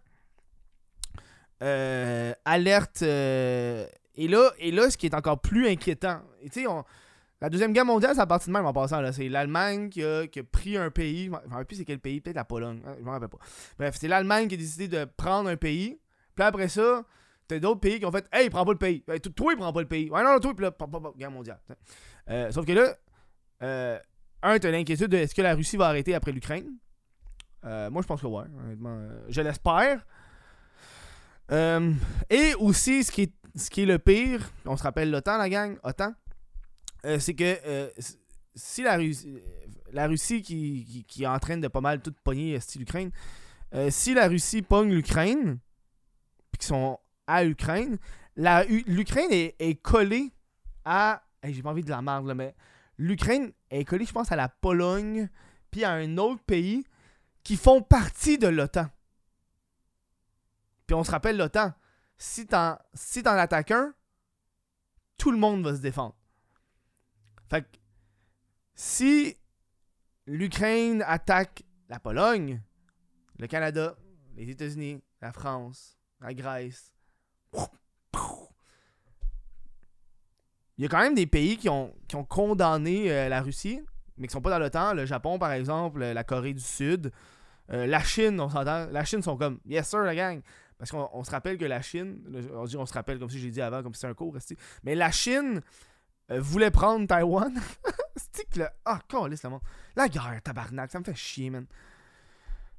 Euh, 1.61 2.33
alerte. 2.45 3.01
et, 3.01 4.27
là, 4.27 4.51
et 4.59 4.71
là, 4.71 4.89
ce 4.89 4.97
qui 4.97 5.07
est 5.07 5.15
encore 5.15 5.41
plus 5.41 5.67
inquiétant, 5.67 6.21
tu 6.43 6.61
sais, 6.61 6.67
on 6.67 6.85
la 7.41 7.49
Deuxième 7.49 7.73
Guerre 7.73 7.85
mondiale, 7.85 8.15
ça 8.15 8.21
a 8.21 8.27
parti 8.27 8.47
de 8.47 8.53
même 8.53 8.65
en 8.65 8.71
passant. 8.71 9.01
C'est 9.11 9.27
l'Allemagne 9.27 9.89
qui 9.89 10.03
a, 10.03 10.25
pris 10.51 10.77
un 10.77 10.89
pays. 10.89 11.25
Je 11.25 11.29
ne 11.29 11.35
rappelle 11.35 11.65
plus 11.65 11.75
c'est 11.77 11.85
quel 11.85 11.99
pays, 11.99 12.21
peut-être 12.21 12.37
la 12.37 12.45
Pologne. 12.45 12.81
Hein, 12.85 12.93
je 12.95 13.01
ne 13.01 13.05
me 13.05 13.11
rappelle 13.11 13.27
pas. 13.27 13.39
Bref, 13.77 13.95
c'est 13.99 14.07
l'Allemagne 14.07 14.47
qui 14.47 14.55
a 14.55 14.57
décidé 14.57 14.87
de 14.87 15.05
prendre 15.05 15.49
un 15.49 15.57
pays. 15.57 15.99
Puis 16.33 16.43
après 16.43 16.69
ça, 16.69 17.03
t'as 17.47 17.59
d'autres 17.59 17.81
pays 17.81 17.99
qui 17.99 18.05
ont 18.05 18.11
fait 18.11 18.25
Hey, 18.31 18.49
prends 18.49 18.63
pas 18.63 18.71
le 18.71 18.77
pays. 18.77 19.03
Toi, 19.35 19.53
il 19.53 19.57
prend 19.57 19.73
pas 19.73 19.81
le 19.81 19.87
pays. 19.87 20.09
Ouais, 20.09 20.23
non, 20.23 20.39
toi, 20.39 20.53
puis 20.55 20.63
là, 20.63 20.71
pas, 20.71 20.87
pas, 20.87 20.99
guerre 21.17 21.31
mondiale. 21.31 21.59
Euh, 22.29 22.51
sauf 22.51 22.65
que 22.65 22.71
là, 22.71 22.95
euh, 23.63 23.99
un, 24.41 24.57
t'as 24.57 24.71
l'inquiétude 24.71 25.11
de 25.11 25.17
est-ce 25.17 25.35
que 25.35 25.41
la 25.41 25.55
Russie 25.55 25.77
va 25.77 25.87
arrêter 25.87 26.15
après 26.15 26.31
l'Ukraine? 26.31 26.71
Euh, 27.65 27.89
Moi, 27.89 28.01
je 28.01 28.07
pense 28.07 28.21
que 28.21 28.27
ouais, 28.27 28.45
honnêtement. 28.63 29.07
je 29.27 29.41
l'espère. 29.41 30.05
et 31.51 32.53
aussi, 32.59 33.03
ce 33.03 33.11
qui, 33.11 33.23
est, 33.23 33.33
ce 33.55 33.69
qui 33.69 33.81
est 33.81 33.85
le 33.85 33.99
pire, 33.99 34.49
on 34.65 34.77
se 34.77 34.83
rappelle 34.83 35.11
l'OTAN, 35.11 35.37
la 35.37 35.49
gang, 35.49 35.77
OTAN. 35.83 36.13
Euh, 37.05 37.19
c'est 37.19 37.35
que 37.35 37.59
euh, 37.65 37.89
si 38.55 38.81
la 38.81 38.97
Russie, 38.97 39.41
la 39.91 40.07
Russie 40.07 40.41
qui, 40.41 41.05
qui, 41.07 41.23
est 41.23 41.27
en 41.27 41.37
train 41.39 41.57
de 41.57 41.67
pas 41.67 41.81
mal 41.81 42.01
tout 42.01 42.13
pogner 42.23 42.59
style 42.59 42.81
Ukraine, 42.81 43.11
euh, 43.73 43.89
si 43.91 44.13
la 44.13 44.27
Russie 44.27 44.61
pogne 44.61 44.91
l'Ukraine, 44.91 45.59
puis 46.51 46.59
qu'ils 46.59 46.67
sont 46.67 46.99
à 47.27 47.43
l'Ukraine, 47.43 47.97
l'Ukraine 48.35 49.31
est, 49.31 49.81
collée 49.81 50.31
à. 50.83 51.21
J'ai 51.43 51.61
pas 51.61 51.69
envie 51.69 51.83
de 51.83 51.89
la 51.89 52.01
merde, 52.01 52.25
là, 52.25 52.33
mais 52.33 52.55
l'Ukraine 52.97 53.51
est 53.69 53.85
collée, 53.85 54.05
je 54.05 54.11
pense, 54.11 54.31
à 54.31 54.35
la 54.35 54.49
Pologne, 54.49 55.29
puis 55.69 55.83
à 55.83 55.91
un 55.91 56.17
autre 56.17 56.41
pays 56.43 56.85
qui 57.43 57.55
font 57.55 57.81
partie 57.81 58.39
de 58.39 58.47
l'OTAN. 58.47 58.87
Puis 60.87 60.95
on 60.95 61.03
se 61.03 61.11
rappelle 61.11 61.37
l'OTAN. 61.37 61.73
Si 62.17 62.47
t'en 62.47 62.79
si 62.93 63.19
attaques 63.19 63.71
un, 63.71 63.93
tout 65.17 65.31
le 65.31 65.37
monde 65.37 65.63
va 65.63 65.75
se 65.75 65.81
défendre. 65.81 66.15
Fait 67.49 67.65
si 68.73 69.37
l'Ukraine 70.25 71.03
attaque 71.07 71.63
la 71.89 71.99
Pologne, 71.99 72.61
le 73.39 73.47
Canada, 73.47 73.95
les 74.35 74.49
États-Unis, 74.49 75.01
la 75.21 75.31
France, 75.31 75.97
la 76.19 76.33
Grèce, 76.33 76.91
il 80.77 80.83
y 80.83 80.85
a 80.85 80.89
quand 80.89 80.99
même 80.99 81.15
des 81.15 81.27
pays 81.27 81.57
qui 81.57 81.69
ont, 81.69 81.93
qui 82.07 82.15
ont 82.15 82.25
condamné 82.25 83.09
euh, 83.11 83.29
la 83.29 83.41
Russie, 83.41 83.81
mais 84.17 84.27
qui 84.27 84.33
sont 84.33 84.41
pas 84.41 84.49
dans 84.49 84.59
l'OTAN. 84.59 84.93
Le 84.93 85.05
Japon, 85.05 85.39
par 85.39 85.53
exemple, 85.53 85.99
la 85.99 86.23
Corée 86.23 86.53
du 86.53 86.61
Sud, 86.61 87.11
euh, 87.71 87.87
la 87.87 88.01
Chine, 88.01 88.39
on 88.41 88.49
s'entend. 88.49 88.87
La 88.91 89.05
Chine 89.05 89.21
sont 89.21 89.37
comme 89.37 89.59
Yes 89.65 89.87
sir, 89.87 89.99
la 89.99 90.15
gang. 90.15 90.41
Parce 90.77 90.91
qu'on 90.91 91.23
se 91.23 91.31
rappelle 91.31 91.57
que 91.57 91.63
la 91.63 91.81
Chine, 91.81 92.21
on 92.53 92.65
dit 92.65 92.75
on 92.75 92.85
se 92.85 92.93
rappelle 92.93 93.17
comme 93.17 93.29
si 93.29 93.39
j'ai 93.39 93.49
dit 93.49 93.61
avant, 93.61 93.81
comme 93.81 93.93
si 93.93 94.01
c'était 94.01 94.11
un 94.11 94.13
cours, 94.13 94.35
mais 94.83 94.93
la 94.93 95.09
Chine 95.09 95.61
euh, 96.31 96.39
voulait 96.39 96.71
prendre 96.71 97.07
Taïwan. 97.07 97.53
c'est 98.15 98.49
que 98.49 98.59
le. 98.59 98.67
Ah, 98.85 98.99
oh, 99.13 99.27
le 99.27 99.49
monde. 99.49 99.61
La 99.95 100.07
guerre, 100.07 100.41
tabarnak, 100.43 100.91
ça 100.91 100.99
me 100.99 101.03
fait 101.03 101.15
chier, 101.15 101.49
man. 101.49 101.65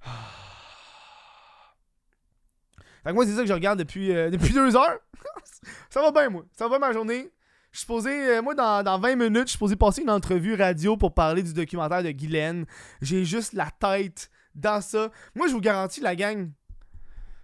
Fait 3.04 3.10
que 3.10 3.14
moi, 3.14 3.24
c'est 3.24 3.34
ça 3.34 3.42
que 3.42 3.46
je 3.46 3.52
regarde 3.52 3.78
depuis, 3.78 4.12
euh, 4.12 4.30
depuis 4.30 4.52
deux 4.52 4.74
heures. 4.74 4.98
ça 5.90 6.02
va 6.02 6.10
bien, 6.10 6.28
moi. 6.28 6.44
Ça 6.50 6.66
va 6.66 6.80
ma 6.80 6.92
journée. 6.92 7.30
Je 7.70 7.78
suis 7.78 7.82
supposé, 7.82 8.10
euh, 8.10 8.42
moi, 8.42 8.56
dans, 8.56 8.82
dans, 8.82 8.98
20 8.98 9.14
minutes, 9.14 9.42
je 9.42 9.50
suis 9.50 9.52
supposé 9.52 9.76
passer 9.76 10.02
une 10.02 10.10
entrevue 10.10 10.54
radio 10.54 10.96
pour 10.96 11.14
parler 11.14 11.44
du 11.44 11.52
documentaire 11.52 12.02
de 12.02 12.10
Guylaine. 12.10 12.66
J'ai 13.00 13.24
juste 13.24 13.52
la 13.52 13.70
tête 13.70 14.28
dans 14.56 14.80
ça. 14.80 15.10
Moi, 15.36 15.46
je 15.46 15.52
vous 15.52 15.60
garantis, 15.60 16.00
la 16.00 16.16
gang. 16.16 16.50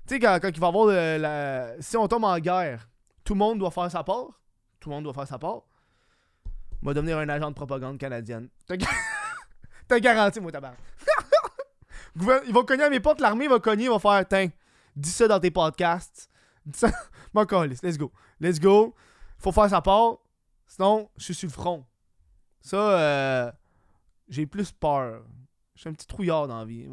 Tu 0.08 0.14
sais, 0.14 0.18
quand, 0.18 0.40
il 0.42 0.58
va 0.58 0.66
y 0.66 0.68
avoir 0.68 0.86
la. 0.86 1.80
Si 1.80 1.96
on 1.96 2.08
tombe 2.08 2.24
en 2.24 2.38
guerre, 2.40 2.88
tout 3.22 3.34
le 3.34 3.38
monde 3.38 3.60
doit 3.60 3.70
faire 3.70 3.88
sa 3.88 4.02
part. 4.02 4.40
Tout 4.80 4.88
le 4.88 4.96
monde 4.96 5.04
doit 5.04 5.14
faire 5.14 5.28
sa 5.28 5.38
part. 5.38 5.62
Va 6.82 6.94
devenir 6.94 7.18
un 7.18 7.28
agent 7.28 7.50
de 7.50 7.54
propagande 7.54 7.98
canadienne. 7.98 8.48
T'as 8.66 10.00
garanti, 10.00 10.40
moi, 10.40 10.50
tabac. 10.50 10.74
Ils 12.46 12.52
vont 12.52 12.64
cogner 12.64 12.84
à 12.84 12.90
mes 12.90 13.00
portes, 13.00 13.20
l'armée 13.20 13.48
va 13.48 13.58
cogner, 13.58 13.84
ils 13.84 13.90
vont 13.90 13.98
faire 13.98 14.26
Tiens, 14.28 14.48
dis 14.94 15.10
ça 15.10 15.28
dans 15.28 15.40
tes 15.40 15.50
podcasts. 15.50 16.28
Dis 16.66 16.78
ça. 16.78 16.90
Bon, 17.34 17.46
let's 17.62 17.96
go. 17.96 18.12
Let's 18.40 18.60
go. 18.60 18.94
Faut 19.38 19.52
faire 19.52 19.70
sa 19.70 19.80
part. 19.80 20.18
Sinon, 20.66 21.08
je 21.16 21.24
suis 21.24 21.34
sur 21.34 21.48
le 21.48 21.52
front. 21.52 21.86
Ça, 22.60 22.76
euh, 22.76 23.52
j'ai 24.28 24.44
plus 24.44 24.70
peur. 24.70 25.22
Je 25.74 25.80
suis 25.80 25.88
un 25.88 25.94
petit 25.94 26.06
trouillard 26.06 26.46
dans 26.48 26.58
la 26.58 26.64
vie. 26.66 26.86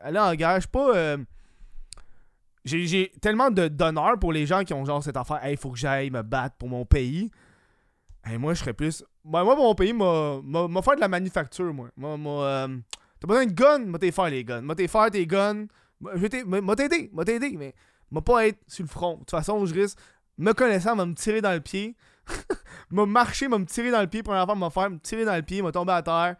aller 0.00 0.18
en 0.18 0.34
guerre, 0.34 0.54
je 0.54 0.60
suis 0.60 0.70
pas. 0.70 0.96
Euh, 0.96 1.18
j'ai 2.64 3.12
tellement 3.20 3.50
d'honneur 3.50 4.18
pour 4.18 4.32
les 4.32 4.46
gens 4.46 4.64
qui 4.64 4.72
ont 4.72 4.84
genre 4.84 5.02
cette 5.02 5.16
affaire. 5.16 5.44
Hey, 5.44 5.56
faut 5.56 5.70
que 5.70 5.78
j'aille 5.78 6.10
me 6.10 6.22
battre 6.22 6.56
pour 6.56 6.68
mon 6.68 6.86
pays. 6.86 7.30
Moi, 8.26 8.54
je 8.54 8.60
serais 8.60 8.72
plus. 8.72 9.04
Ben, 9.24 9.44
moi, 9.44 9.54
mon 9.54 9.74
pays 9.74 9.92
m'a 9.92 10.82
fait 10.82 10.96
de 10.96 11.00
la 11.00 11.08
manufacture, 11.08 11.72
moi. 11.72 11.88
Euh, 11.98 12.78
t'as 13.20 13.26
besoin 13.26 13.46
de 13.46 13.52
guns, 13.52 13.86
m'a 13.86 13.98
t'es 13.98 14.10
faire 14.10 14.28
les 14.28 14.44
guns. 14.44 14.62
M'a 14.62 14.74
t'es 14.74 14.88
faire 14.88 15.10
tes 15.10 15.26
guns. 15.26 15.66
M'a 16.00 16.76
t'aider, 16.76 17.10
m'a 17.12 17.24
t'aider, 17.24 17.56
mais 17.56 17.74
m'a 18.10 18.20
pas 18.20 18.46
être 18.48 18.58
sur 18.66 18.84
le 18.84 18.88
front. 18.88 19.14
De 19.14 19.18
toute 19.20 19.30
façon, 19.30 19.64
je 19.64 19.74
risque, 19.74 19.98
me 20.38 20.52
connaissant, 20.52 20.96
m'a 20.96 21.06
me 21.06 21.14
tirer 21.14 21.40
dans 21.40 21.52
le 21.52 21.60
pied. 21.60 21.96
m'a 22.90 23.06
marché, 23.06 23.48
m'a 23.48 23.58
me 23.58 23.64
tirer 23.64 23.90
dans 23.90 24.00
le 24.00 24.08
pied. 24.08 24.22
Première 24.22 24.44
fois, 24.44 24.54
m'a 24.56 24.70
faire 24.70 24.90
me 24.90 24.98
tirer 24.98 25.24
dans 25.24 25.36
le 25.36 25.42
pied, 25.42 25.62
m'a 25.62 25.72
tomber 25.72 25.92
à 25.92 26.02
terre, 26.02 26.36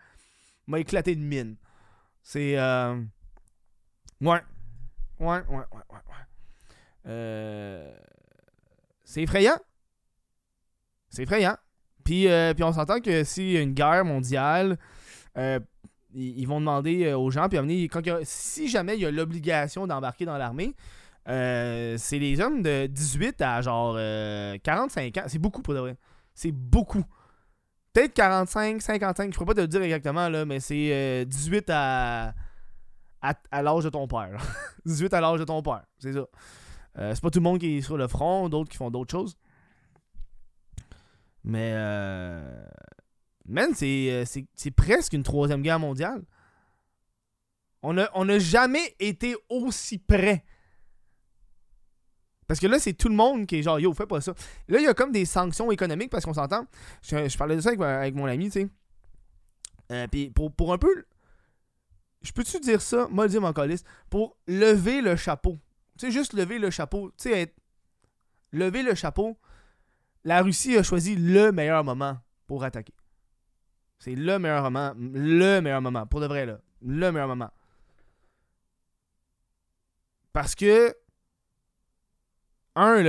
m'a 0.66 0.80
éclaté 0.80 1.14
de 1.14 1.22
mine. 1.22 1.56
C'est. 2.22 2.58
Euh... 2.58 3.00
Ouais. 4.20 4.42
Ouais, 5.18 5.26
ouais, 5.28 5.44
ouais, 5.48 5.56
ouais, 5.72 5.86
ouais. 5.90 6.26
Euh... 7.06 7.96
C'est 9.04 9.22
effrayant. 9.22 9.56
C'est 11.08 11.22
effrayant. 11.22 11.56
Puis, 12.06 12.28
euh, 12.28 12.54
puis 12.54 12.62
on 12.62 12.72
s'entend 12.72 13.00
que 13.00 13.24
s'il 13.24 13.50
y 13.50 13.56
a 13.56 13.60
une 13.60 13.74
guerre 13.74 14.04
mondiale, 14.04 14.78
euh, 15.36 15.58
ils, 16.14 16.46
vont 16.46 16.60
demander 16.60 17.06
euh, 17.06 17.18
aux 17.18 17.32
gens, 17.32 17.48
puis 17.48 17.88
quand 17.88 18.00
si 18.22 18.68
jamais 18.68 18.94
il 18.94 19.00
y 19.00 19.06
a 19.06 19.10
l'obligation 19.10 19.88
d'embarquer 19.88 20.24
dans 20.24 20.38
l'armée, 20.38 20.74
c'est 21.26 22.18
les 22.18 22.40
hommes 22.40 22.62
de 22.62 22.86
18 22.86 23.42
à 23.42 23.60
genre 23.60 23.96
45 24.62 25.16
ans. 25.18 25.22
C'est 25.26 25.40
beaucoup 25.40 25.62
pour 25.62 25.74
de 25.74 25.80
vrai. 25.80 25.96
C'est 26.32 26.52
beaucoup. 26.52 27.04
Peut-être 27.92 28.14
45, 28.14 28.80
55, 28.80 29.32
je 29.32 29.36
pourrais 29.36 29.46
pas 29.46 29.54
te 29.54 29.60
le 29.62 29.66
dire 29.66 29.82
exactement, 29.82 30.28
là, 30.28 30.44
mais 30.44 30.60
c'est 30.60 31.24
18 31.26 31.64
à, 31.70 32.34
à, 33.20 33.62
l'âge 33.62 33.82
de 33.82 33.90
ton 33.90 34.06
père. 34.06 34.40
18 34.84 35.12
à 35.12 35.20
l'âge 35.20 35.40
de 35.40 35.44
ton 35.44 35.60
père, 35.60 35.82
c'est 35.98 36.12
ça. 36.12 36.24
c'est 36.94 37.20
pas 37.20 37.30
tout 37.30 37.40
le 37.40 37.44
monde 37.44 37.58
qui 37.58 37.78
est 37.78 37.80
sur 37.80 37.96
le 37.96 38.06
front, 38.06 38.48
d'autres 38.48 38.70
qui 38.70 38.76
font 38.76 38.92
d'autres 38.92 39.10
choses. 39.10 39.36
Mais, 41.46 41.72
euh, 41.74 42.66
man, 43.46 43.70
euh, 43.80 44.24
c'est 44.26 44.70
presque 44.72 45.12
une 45.12 45.22
troisième 45.22 45.62
guerre 45.62 45.78
mondiale. 45.78 46.22
On 47.82 47.92
n'a 47.92 48.10
on 48.14 48.28
a 48.28 48.38
jamais 48.40 48.96
été 48.98 49.36
aussi 49.48 49.98
près. 49.98 50.44
Parce 52.48 52.58
que 52.58 52.66
là, 52.66 52.80
c'est 52.80 52.94
tout 52.94 53.08
le 53.08 53.14
monde 53.14 53.46
qui 53.46 53.56
est 53.56 53.62
genre, 53.62 53.78
yo, 53.78 53.92
fais 53.94 54.06
pas 54.06 54.20
ça. 54.20 54.34
Là, 54.68 54.80
il 54.80 54.84
y 54.84 54.88
a 54.88 54.94
comme 54.94 55.12
des 55.12 55.24
sanctions 55.24 55.70
économiques 55.70 56.10
parce 56.10 56.24
qu'on 56.24 56.34
s'entend. 56.34 56.66
Je, 57.02 57.36
parlais 57.36 57.56
de 57.56 57.60
ça 57.60 57.70
avec, 57.70 58.14
mon 58.14 58.26
ami, 58.26 58.46
tu 58.46 58.62
sais. 58.62 58.68
Euh, 59.92 60.08
puis 60.08 60.30
pour, 60.30 60.52
pour 60.52 60.72
un 60.72 60.78
peu. 60.78 61.04
Je 62.22 62.32
peux-tu 62.32 62.58
dire 62.58 62.82
ça, 62.82 63.06
moi, 63.08 63.24
le 63.24 63.30
dire 63.30 63.40
mon 63.40 63.52
colis, 63.52 63.84
pour 64.10 64.36
lever 64.48 65.00
le 65.00 65.14
chapeau? 65.14 65.58
Tu 65.96 66.06
sais, 66.06 66.12
juste 66.12 66.32
lever 66.32 66.58
le 66.58 66.70
chapeau. 66.70 67.10
Tu 67.10 67.30
sais, 67.30 67.40
être. 67.40 67.54
Lever 68.52 68.82
le 68.82 68.96
chapeau 68.96 69.38
la 70.26 70.42
Russie 70.42 70.76
a 70.76 70.82
choisi 70.82 71.14
le 71.14 71.52
meilleur 71.52 71.84
moment 71.84 72.18
pour 72.48 72.64
attaquer. 72.64 72.92
C'est 74.00 74.16
le 74.16 74.40
meilleur 74.40 74.64
moment. 74.64 74.92
Le 74.96 75.60
meilleur 75.60 75.80
moment. 75.80 76.04
Pour 76.04 76.20
de 76.20 76.26
vrai, 76.26 76.44
là. 76.44 76.58
Le 76.82 77.12
meilleur 77.12 77.28
moment. 77.28 77.50
Parce 80.32 80.56
que. 80.56 80.94
Un, 82.74 83.02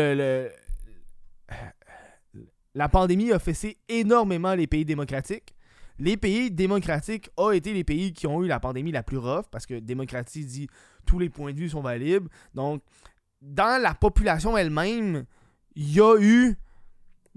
la 2.75 2.87
pandémie 2.87 3.31
a 3.33 3.39
fessé 3.39 3.79
énormément 3.89 4.53
les 4.53 4.67
pays 4.67 4.85
démocratiques. 4.85 5.55
Les 5.97 6.17
pays 6.17 6.51
démocratiques 6.51 7.31
ont 7.35 7.49
été 7.49 7.73
les 7.73 7.83
pays 7.83 8.13
qui 8.13 8.27
ont 8.27 8.43
eu 8.43 8.47
la 8.47 8.59
pandémie 8.59 8.91
la 8.91 9.01
plus 9.01 9.17
rough 9.17 9.47
parce 9.49 9.65
que 9.65 9.79
démocratie 9.79 10.45
dit 10.45 10.69
tous 11.07 11.17
les 11.17 11.29
points 11.29 11.51
de 11.51 11.57
vue 11.57 11.69
sont 11.69 11.81
valides. 11.81 12.27
Donc, 12.53 12.83
dans 13.41 13.81
la 13.81 13.95
population 13.95 14.55
elle-même, 14.55 15.25
il 15.75 15.91
y 15.91 15.99
a 15.99 16.15
eu 16.19 16.55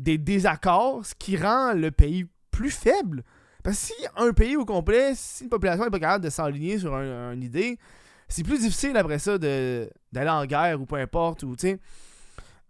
des 0.01 0.19
désaccords, 0.19 1.05
ce 1.05 1.15
qui 1.15 1.37
rend 1.37 1.75
le 1.75 1.91
pays 1.91 2.27
plus 2.51 2.71
faible. 2.71 3.23
Parce 3.63 3.77
que 3.77 3.87
si 3.87 4.07
un 4.17 4.33
pays 4.33 4.57
au 4.57 4.65
complet, 4.65 5.13
si 5.15 5.45
une 5.45 5.51
population 5.51 5.85
n'est 5.85 5.91
pas 5.91 6.01
capable 6.01 6.25
de 6.25 6.31
s'aligner 6.31 6.79
sur 6.79 6.95
une 6.95 7.43
idée, 7.43 7.79
c'est 8.27 8.43
plus 8.43 8.61
difficile 8.61 8.97
après 8.97 9.19
ça 9.19 9.37
d'aller 9.37 10.31
en 10.31 10.47
guerre 10.47 10.81
ou 10.81 10.87
peu 10.87 10.97
importe. 10.97 11.43
Ou, 11.43 11.55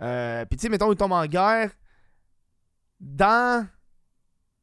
euh, 0.01 0.45
Puis, 0.47 0.57
tu 0.57 0.63
sais, 0.63 0.69
mettons, 0.69 0.91
il 0.91 0.97
tombe 0.97 1.13
en 1.13 1.27
guerre, 1.27 1.71
dans. 2.99 3.67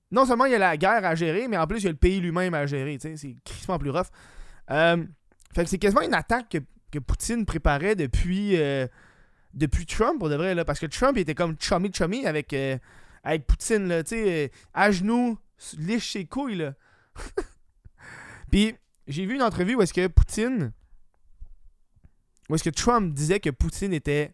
Non 0.10 0.26
seulement 0.26 0.46
il 0.46 0.54
y 0.54 0.56
a 0.56 0.60
la 0.60 0.78
guerre 0.78 1.06
à 1.06 1.16
gérer, 1.16 1.50
mais 1.50 1.58
en 1.58 1.68
plus 1.68 1.80
il 1.80 1.86
y 1.86 1.88
a 1.88 1.92
le 1.92 1.98
pays 1.98 2.22
lui-même 2.22 2.54
à 2.54 2.66
gérer. 2.66 2.98
C'est 3.00 3.36
crissement 3.44 3.78
plus 3.78 3.90
rough. 3.90 4.08
Euh, 4.72 5.04
fait 5.54 5.64
que 5.64 5.70
c'est 5.70 5.78
quasiment 5.78 6.02
une 6.02 6.14
attaque 6.14 6.50
que, 6.50 6.58
que 6.92 7.00
Poutine 7.00 7.46
préparait 7.46 7.96
depuis. 7.96 8.58
Euh, 8.58 8.88
depuis 9.54 9.86
Trump, 9.86 10.20
pour 10.20 10.30
de 10.30 10.36
vrai, 10.36 10.56
là, 10.56 10.66
parce 10.66 10.80
que 10.80 10.86
Trump 10.86 11.14
il 11.16 11.22
était 11.22 11.36
comme 11.36 11.56
chummy 11.60 11.92
chummy 11.92 12.26
avec, 12.26 12.54
euh, 12.54 12.78
avec 13.24 13.48
Poutine, 13.48 13.88
là, 13.88 14.04
tu 14.04 14.10
sais, 14.10 14.46
euh, 14.46 14.48
à 14.74 14.92
genoux, 14.92 15.38
liche 15.78 16.14
ses 16.14 16.26
couilles, 16.26 16.56
là. 16.56 16.74
Puis, 18.52 18.76
j'ai 19.08 19.26
vu 19.26 19.36
une 19.36 19.42
entrevue 19.42 19.76
où 19.76 19.82
est-ce 19.82 19.94
que 19.94 20.08
Poutine, 20.08 20.72
où 22.50 22.56
est-ce 22.56 22.64
que 22.64 22.70
Trump 22.70 23.14
disait 23.14 23.40
que 23.40 23.50
Poutine 23.50 23.94
était 23.94 24.34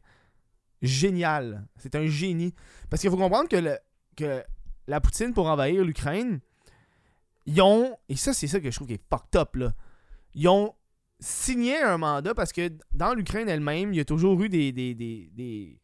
génial, 0.82 1.66
c'est 1.78 1.96
un 1.96 2.08
génie. 2.08 2.54
Parce 2.90 3.02
qu'il 3.02 3.10
faut 3.10 3.18
comprendre 3.18 3.50
que, 3.50 3.56
le, 3.56 3.78
que 4.16 4.44
la 4.88 5.02
Poutine, 5.02 5.34
pour 5.34 5.48
envahir 5.48 5.84
l'Ukraine, 5.84 6.40
ils 7.46 7.62
ont, 7.62 7.98
et 8.10 8.16
ça, 8.16 8.34
c'est 8.34 8.48
ça 8.48 8.60
que 8.60 8.70
je 8.70 8.76
trouve 8.76 8.88
qui 8.88 8.94
est 8.94 9.04
fucked 9.10 9.36
up, 9.36 9.56
là, 9.56 9.74
ils 10.36 10.48
ont 10.48 10.76
signer 11.24 11.82
un 11.82 11.98
mandat 11.98 12.34
parce 12.34 12.52
que 12.52 12.70
dans 12.94 13.14
l'Ukraine 13.14 13.48
elle-même, 13.48 13.94
il 13.94 13.98
y 13.98 14.00
a 14.00 14.06
toujours 14.06 14.42
eu 14.44 14.50
des, 14.50 15.80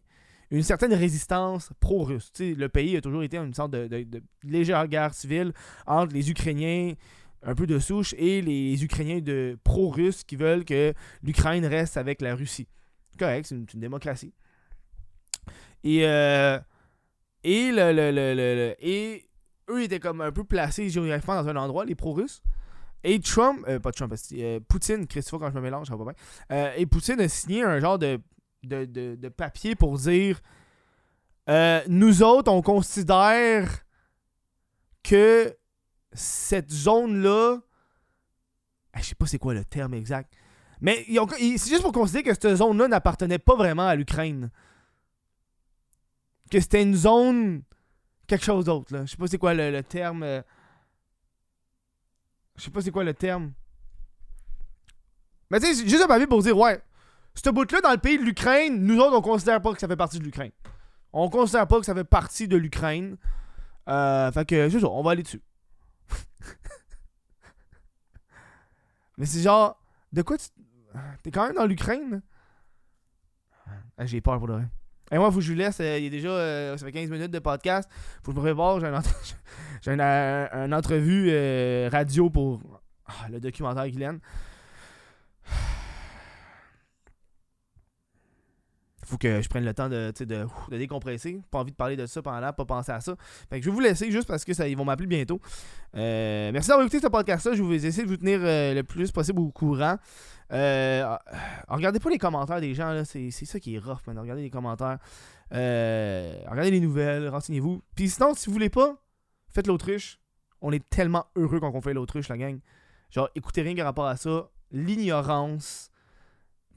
une 0.52 0.64
certaine 0.64 0.94
résistance 0.94 1.72
pro-russe. 1.80 2.32
Le 2.40 2.68
pays 2.68 2.98
a 2.98 3.02
toujours 3.02 3.24
été 3.24 3.38
une 3.38 3.54
sorte 3.54 3.72
de, 3.72 4.06
légère 4.44 4.88
guerre 4.88 5.14
civile 5.14 5.54
entre 5.88 6.14
les 6.14 6.30
Ukrainiens 6.30 6.94
un 7.42 7.56
peu 7.56 7.66
de 7.66 7.80
souche 7.80 8.14
et 8.18 8.42
les 8.42 8.84
Ukrainiens 8.84 9.22
de 9.22 9.58
pro-russes 9.64 10.26
qui 10.26 10.36
veulent 10.36 10.66
que 10.66 10.94
l'Ukraine 11.24 11.66
reste 11.66 11.96
avec 11.96 12.22
la 12.22 12.36
Russie. 12.36 12.68
Correct, 13.18 13.46
c'est 13.48 13.56
une, 13.56 13.66
démocratie. 13.80 14.34
Et, 15.86 16.06
euh, 16.06 16.60
et, 17.46 17.72
le, 17.72 18.76
et 18.80 19.26
eux 19.70 19.84
étaient 19.84 20.02
comme 20.02 20.20
un 20.20 20.34
peu 20.34 20.44
placés 20.44 20.90
géographiquement 20.90 21.42
dans 21.42 21.48
un 21.48 21.56
endroit, 21.56 21.86
les 21.86 21.96
pro-russes. 21.96 22.42
Et 23.04 23.20
Trump, 23.20 23.64
euh, 23.68 23.80
pas 23.80 23.92
Trump, 23.92 24.14
euh, 24.34 24.60
Poutine, 24.68 25.08
Christophe, 25.08 25.40
quand 25.40 25.50
je 25.50 25.56
me 25.56 25.62
mélange, 25.62 25.88
ça 25.88 25.96
va 25.96 26.06
pas. 26.06 26.14
Euh, 26.52 26.74
et 26.76 26.86
Poutine 26.86 27.20
a 27.22 27.30
signé 27.30 27.64
un 27.64 27.80
genre 27.80 27.98
de, 27.98 28.20
papier 29.38 29.76
pour 29.76 29.98
dire 29.98 30.42
Nous 31.88 32.24
autres, 32.24 32.52
on 32.52 32.62
considère 32.62 33.86
que 35.04 35.56
cette 36.14 36.72
zone-là. 36.72 37.60
Je 38.96 39.04
sais 39.04 39.16
pas 39.16 39.28
c'est 39.28 39.40
quoi 39.40 39.54
le 39.54 39.64
terme 39.64 39.94
exact. 39.94 40.34
Mais 40.82 41.06
c'est 41.08 41.70
juste 41.70 41.82
pour 41.82 41.92
considérer 41.92 42.24
que 42.24 42.34
cette 42.34 42.56
zone-là 42.56 42.88
n'appartenait 42.88 43.40
pas 43.40 43.56
vraiment 43.56 43.88
à 43.88 43.96
l'Ukraine. 43.96 44.50
Que 46.50 46.60
c'était 46.60 46.82
une 46.82 46.96
zone. 46.96 47.64
quelque 48.28 48.46
chose 48.46 48.66
d'autre. 48.66 48.88
Je 48.92 49.06
sais 49.06 49.18
pas 49.18 49.28
c'est 49.28 49.38
quoi 49.38 49.54
le, 49.54 49.82
terme. 49.84 50.24
Euh, 50.24 50.42
je 52.60 52.66
sais 52.66 52.72
pas 52.72 52.82
c'est 52.82 52.92
quoi 52.92 53.06
le 53.06 53.14
terme. 53.14 53.54
Mais 55.50 55.60
tu 55.60 55.74
sais, 55.74 55.88
juste 55.88 56.04
un 56.04 56.08
papier 56.08 56.28
pour 56.28 56.44
dire, 56.44 56.58
ouais, 56.58 56.82
ce 57.34 57.50
bout-là 57.50 57.82
dans 57.82 57.92
le 57.92 57.98
pays 57.98 58.18
de 58.18 58.24
l'Ukraine, 58.24 58.84
nous 58.84 59.00
autres, 59.00 59.18
on 59.18 59.22
considère 59.22 59.62
pas 59.62 59.74
que 59.74 59.80
ça 59.80 59.88
fait 59.88 59.96
partie 59.96 60.20
de 60.20 60.26
l'Ukraine. 60.26 60.52
On 61.14 61.30
considère 61.30 61.68
pas 61.68 61.80
que 61.80 61.86
ça 61.86 61.96
fait 61.96 62.04
partie 62.04 62.48
de 62.48 62.58
l'Ukraine. 62.58 63.18
Euh, 63.88 64.32
fait 64.32 64.46
que, 64.46 64.70
c'est 64.70 64.82
ça, 64.82 64.90
on 64.90 65.02
va 65.02 65.12
aller 65.12 65.24
dessus. 65.24 65.42
Mais 69.18 69.26
c'est 69.26 69.42
genre, 69.42 69.82
de 70.12 70.22
quoi 70.22 70.38
tu. 70.38 70.50
T'es 71.24 71.32
quand 71.32 71.48
même 71.48 71.56
dans 71.56 71.66
l'Ukraine? 71.66 72.22
Ah, 73.98 74.06
j'ai 74.06 74.22
peur 74.22 74.38
pour 74.38 74.48
le 74.48 74.56
vrai. 74.56 74.68
Et 75.12 75.18
moi, 75.18 75.32
faut 75.32 75.38
que 75.38 75.44
je 75.44 75.52
vous 75.52 75.58
laisse. 75.58 75.80
Euh, 75.80 75.98
il 75.98 76.08
a 76.08 76.10
déjà. 76.10 76.30
Euh, 76.30 76.78
ça 76.78 76.86
fait 76.86 76.92
15 76.92 77.10
minutes 77.10 77.32
de 77.32 77.40
podcast. 77.40 77.90
Faut 78.24 78.32
que 78.32 78.38
je 78.38 78.42
me 78.42 78.54
prépare. 78.54 78.80
J'ai 79.82 79.92
une, 79.92 80.02
un, 80.02 80.72
entrevue 80.72 81.30
euh, 81.32 81.90
radio 81.92 82.30
pour 82.30 82.62
ah, 83.08 83.28
le 83.32 83.40
documentaire 83.40 83.88
Guylaine. 83.88 84.20
Faut 89.10 89.18
que 89.18 89.42
je 89.42 89.50
prenne 89.50 89.66
le 89.66 89.74
temps 89.74 89.90
de, 89.90 90.14
de, 90.20 90.78
décompresser. 90.78 91.42
Pas 91.50 91.60
envie 91.60 91.72
de 91.72 91.76
parler 91.76 91.98
de 91.98 92.06
ça 92.06 92.22
pendant 92.22 92.40
là, 92.40 92.54
pas 92.54 92.66
penser 92.66 92.92
à 92.92 93.02
ça. 93.02 93.16
Fait 93.50 93.60
que 93.60 93.66
je 93.66 93.70
vais 93.70 93.74
vous 93.74 93.82
laisser 93.82 94.12
juste 94.12 94.28
parce 94.28 94.46
que 94.46 94.68
ils 94.68 94.78
vont 94.78 94.86
m'appeler 94.86 95.08
bientôt. 95.08 95.42
Euh, 95.96 96.52
merci 96.54 96.70
d'avoir 96.70 96.86
écouté 96.86 97.02
ce 97.02 97.08
podcast-là. 97.08 97.54
Je 97.54 97.64
vais 97.64 97.76
essayer 97.76 98.04
de 98.04 98.08
vous 98.08 98.18
tenir 98.18 98.40
euh, 98.44 98.74
le 98.74 98.84
plus 98.84 99.12
possible 99.12 99.40
au 99.40 99.50
courant. 99.50 99.98
Euh, 100.52 101.18
regardez 101.68 102.00
pas 102.00 102.10
les 102.10 102.18
commentaires 102.18 102.62
des 102.62 102.74
gens, 102.74 103.04
c'est 103.06 103.32
ça 103.32 103.60
qui 103.60 103.76
est 103.76 103.80
rough, 103.80 104.00
maintenant. 104.06 104.22
Regardez 104.22 104.44
les 104.44 104.50
commentaires. 104.50 105.00
regardez 105.52 106.72
les 106.72 106.80
nouvelles, 106.80 107.28
renseignez-vous. 107.30 107.82
Puis 107.96 108.10
sinon, 108.10 108.34
si 108.36 108.48
vous 108.48 108.54
voulez 108.54 108.70
pas, 108.70 108.96
faites 109.48 109.68
l'autruche. 109.68 110.20
On 110.62 110.72
est 110.72 110.88
tellement 110.90 111.26
heureux 111.36 111.60
quand 111.60 111.72
on 111.74 111.82
fait 111.82 111.94
l'autruche, 111.94 112.28
la 112.28 112.38
gang. 112.38 112.60
Genre, 113.10 113.30
écoutez 113.34 113.62
rien 113.62 113.76
par 113.76 113.86
rapport 113.86 114.08
à 114.08 114.18
ça. 114.18 114.50
L'ignorance, 114.72 115.90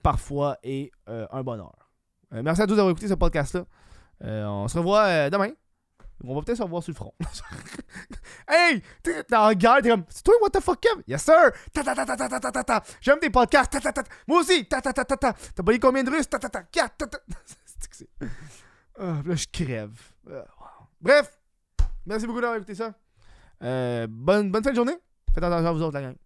parfois, 0.03 0.57
est 0.63 0.93
un 1.07 1.43
bonheur. 1.43 1.82
Euh, 2.35 2.43
merci 2.43 2.63
à 2.63 2.67
tous 2.67 2.75
d'avoir 2.77 2.93
écouté 2.93 3.09
ce 3.09 3.15
podcast-là. 3.15 3.65
Euh, 4.25 4.47
on 4.47 4.69
se 4.69 4.79
revoit 4.79 5.05
euh, 5.05 5.31
demain. 5.31 5.51
On 6.25 6.35
va 6.35 6.43
peut-être 6.43 6.59
se 6.59 6.63
revoir 6.63 6.83
sur 6.83 6.93
le 6.93 6.97
front. 6.97 7.13
hey! 8.49 8.81
T'es 9.03 9.25
en 9.35 9.53
guerre, 9.55 9.83
t'es 9.83 9.89
comme. 9.89 10.05
C'est 10.09 10.23
toi, 10.23 10.35
what 10.41 10.51
the 10.51 10.61
fuck, 10.61 10.81
Kev? 10.81 11.03
Yes, 11.07 11.25
sir! 11.25 11.51
Ta 11.73 11.83
ta 11.83 11.95
ta 11.95 12.07
ta 12.07 12.17
ta 12.17 12.29
ta 12.29 12.53
ta 12.53 12.65
ta 12.65 12.83
J'aime 13.01 13.19
tes 13.19 13.29
podcasts. 13.29 13.73
Ta 13.73 13.81
ta 13.81 13.93
ta 13.93 14.05
Moi 14.29 14.41
aussi! 14.41 14.67
Ta 14.67 14.81
ta 14.81 14.93
ta 14.93 15.05
ta 15.05 15.17
ta. 15.17 15.33
T'as 15.33 15.63
payé 15.63 15.81
combien 15.81 16.05
de 16.05 16.11
Russes? 16.11 16.29
Ta 16.29 16.39
ta 16.39 16.49
ta. 16.49 16.63
ta 16.63 16.89
ta 16.89 17.07
ta. 17.07 17.19
là, 18.99 19.35
je 19.35 19.47
crève. 19.53 19.99
Bref! 21.01 21.39
Merci 22.07 22.27
beaucoup 22.27 22.41
d'avoir 22.41 22.57
écouté 22.57 22.77
ça. 22.77 22.95
bonne, 24.09 24.53
bonne 24.53 24.63
fin 24.63 24.71
de 24.71 24.77
journée. 24.77 24.97
Faites 25.35 25.43
attention 25.43 25.69
à 25.69 25.73
vous 25.73 25.83
autres, 25.83 25.95
la 25.99 26.03
gang. 26.03 26.22